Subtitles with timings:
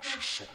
[0.00, 0.46] 是谁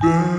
[0.00, 0.37] dance.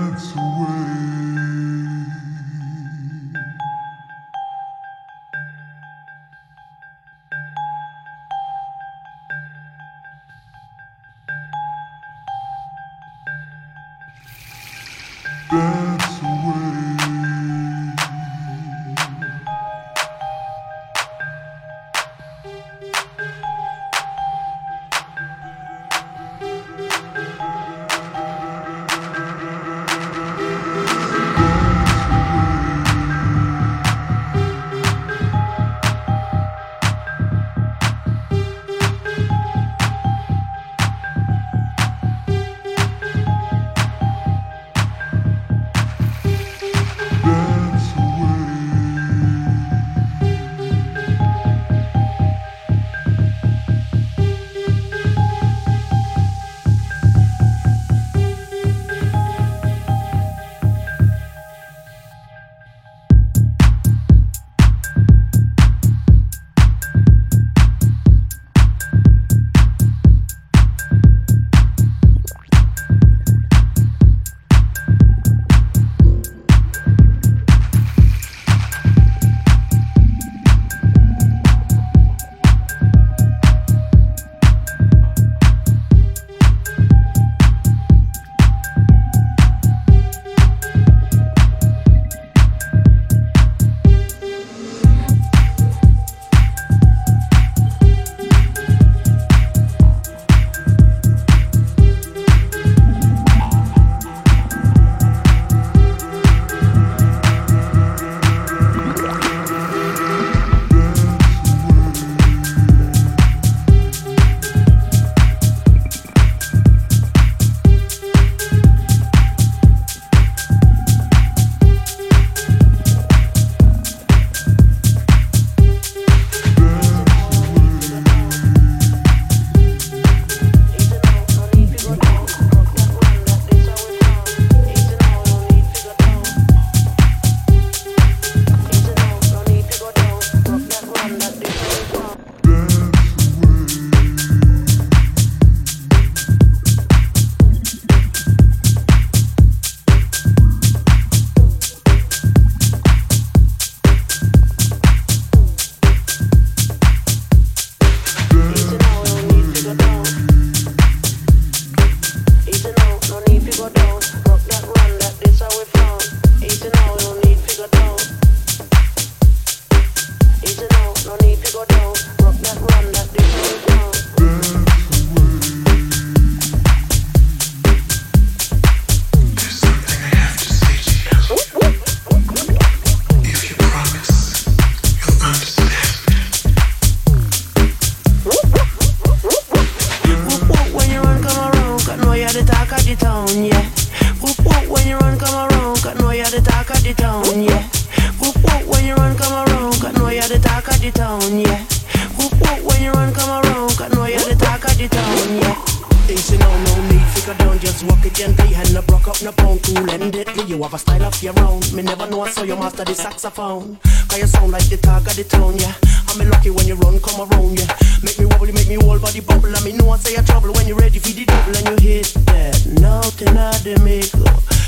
[214.08, 215.74] Cause you sound like the talk of the town, yeah.
[216.08, 217.70] I'm lucky when you run, come around, yeah.
[218.02, 219.54] Make me wobble, make me whole body bubble.
[219.54, 222.00] I me know I say you trouble when you're ready for the double and you
[222.00, 222.58] hit that.
[222.80, 224.10] Nothing out the make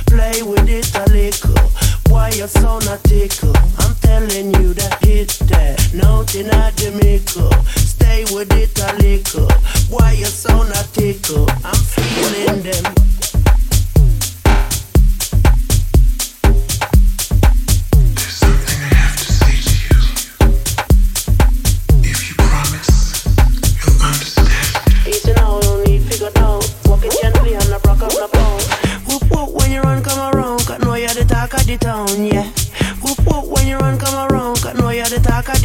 [0.06, 1.56] Play with it a little.
[2.12, 3.56] Why you sound a tickle?
[3.78, 5.80] I'm telling you that hit that.
[5.94, 7.28] Nothing out the make
[7.78, 9.50] Stay with it a little.
[9.88, 11.48] Why you sound a tickle?
[11.64, 13.21] I'm feeling them.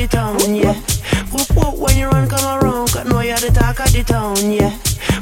[0.07, 0.73] town, yeah.
[1.31, 4.51] Whoop whoop when you run, come around, cause know you're the talk of the town,
[4.51, 4.71] yeah.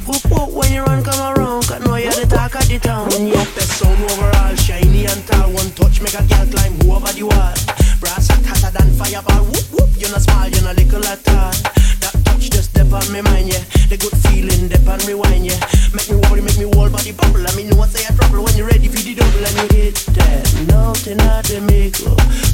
[0.05, 3.09] Whoop whoop when you run, come around, cause know you're the talk of the town,
[3.25, 3.45] yeah.
[3.55, 7.55] Best song overall, shiny and tall, one touch make a girl climb over the wall.
[7.99, 11.53] Brass hat hotter than fireball, whoop whoop, you're not small, you're not little at all.
[12.01, 13.63] That touch just step on me mind, yeah.
[13.89, 15.59] The good feeling, step on rewind, yeah.
[15.93, 17.45] Make me worry, make me whole body bubble.
[17.45, 19.41] I mean, no one say I trouble when you're ready for the double.
[19.41, 21.97] Let me hit that, nothing at the make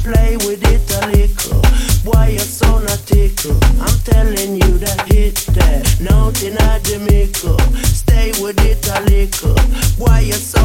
[0.02, 1.91] Play with it a little.
[2.04, 3.58] Why you so not tickle?
[3.80, 6.00] I'm telling you that hit that.
[6.00, 7.56] No deny Jamaica.
[7.86, 9.56] Stay with it a little.
[9.98, 10.61] Why you so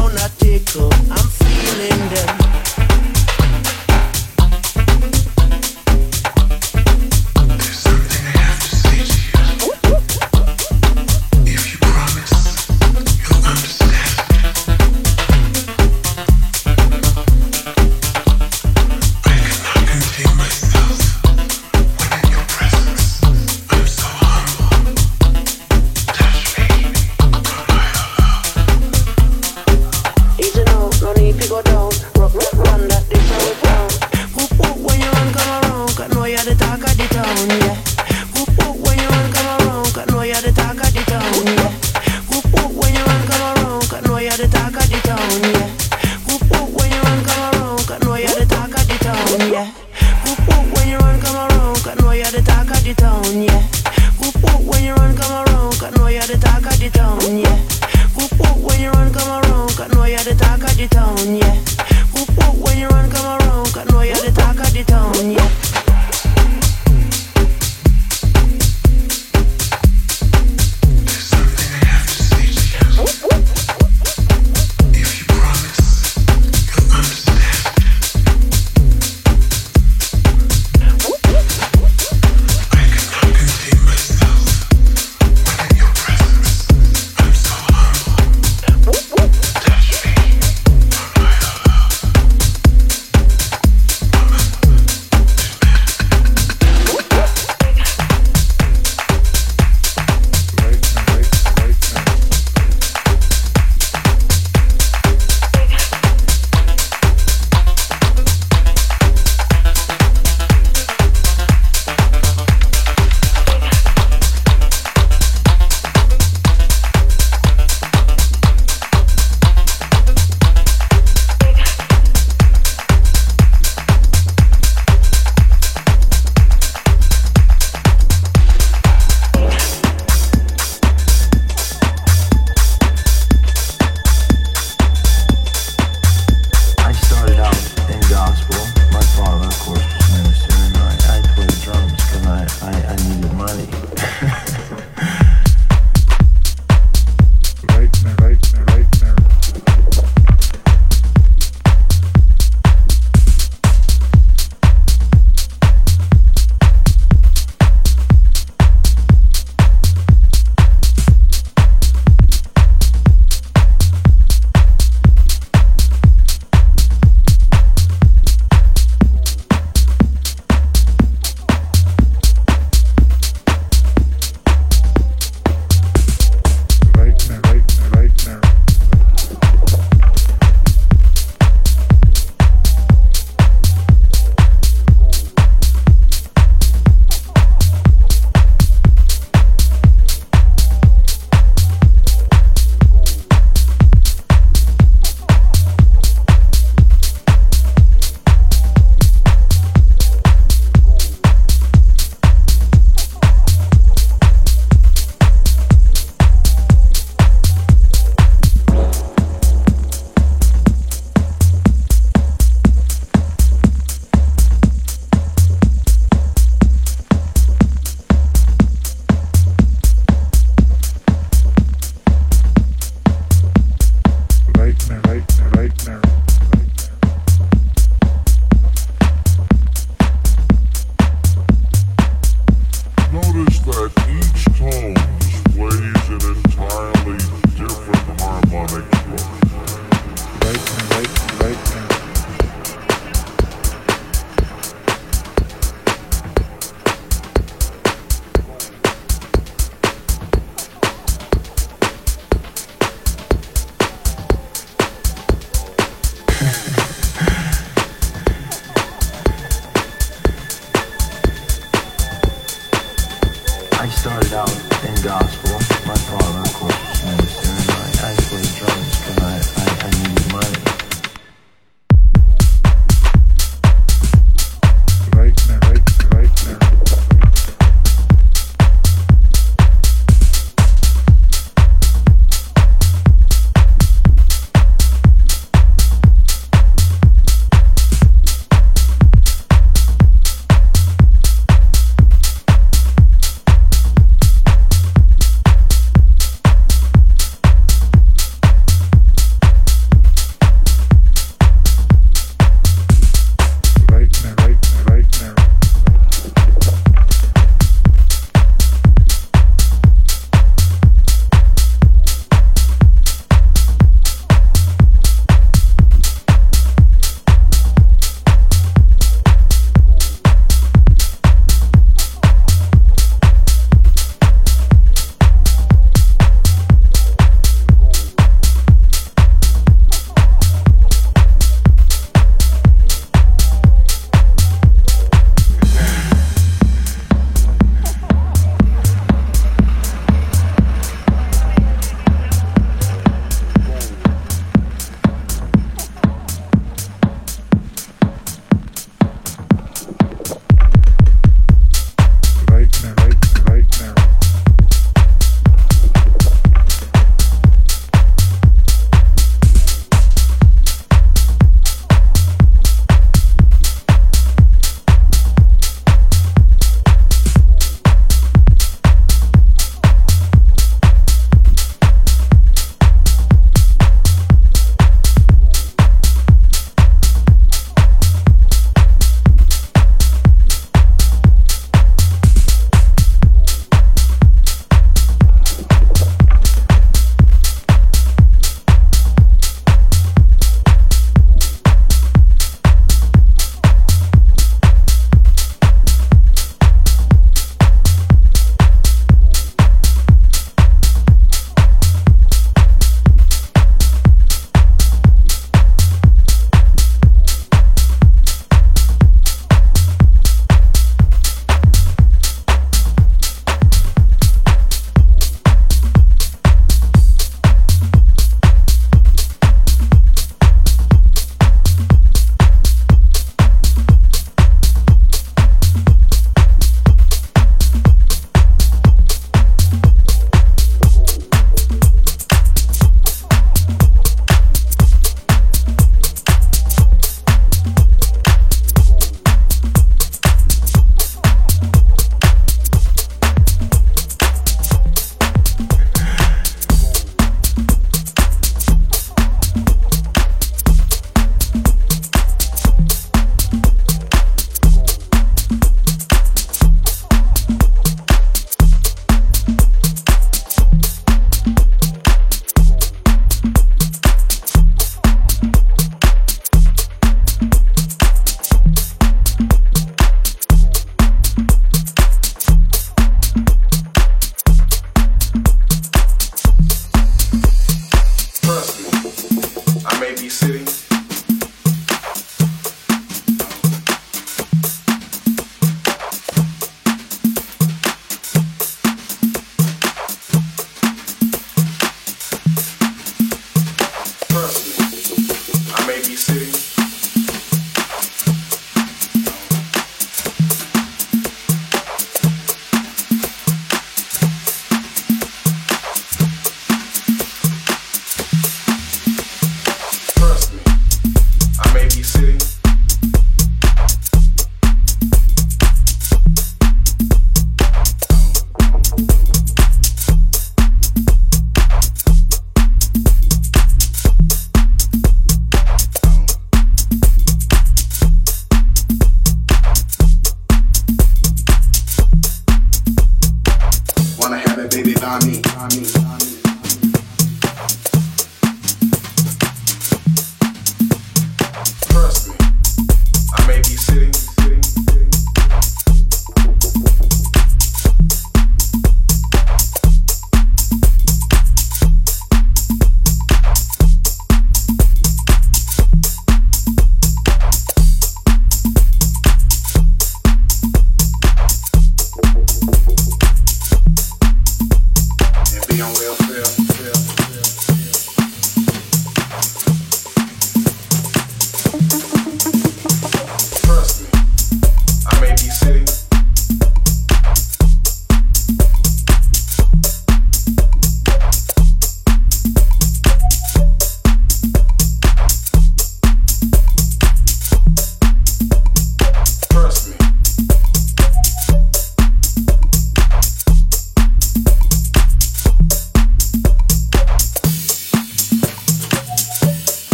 [565.82, 566.27] on wheels.